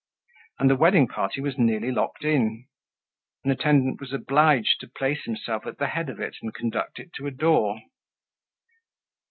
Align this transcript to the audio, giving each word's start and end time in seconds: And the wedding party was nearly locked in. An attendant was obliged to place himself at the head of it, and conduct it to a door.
And 0.57 0.67
the 0.67 0.75
wedding 0.75 1.07
party 1.07 1.41
was 1.41 1.59
nearly 1.59 1.91
locked 1.91 2.23
in. 2.23 2.65
An 3.43 3.51
attendant 3.51 4.01
was 4.01 4.11
obliged 4.11 4.77
to 4.79 4.87
place 4.87 5.25
himself 5.25 5.67
at 5.67 5.77
the 5.77 5.89
head 5.89 6.09
of 6.09 6.19
it, 6.19 6.37
and 6.41 6.51
conduct 6.51 6.97
it 6.97 7.13
to 7.17 7.27
a 7.27 7.31
door. 7.31 7.79